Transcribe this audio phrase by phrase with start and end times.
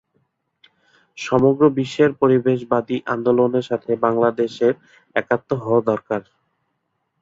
[1.17, 4.73] সমগ্র বিশ্বের পরিবেশবাদী আন্দোলনের সাথে বাংলাদেশের
[5.15, 6.21] একাত্ম হওয়া দরকার।